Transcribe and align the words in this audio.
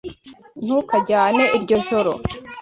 Ntukajyane 0.65 1.43
iryo 1.57 1.77
jwi. 1.85 2.05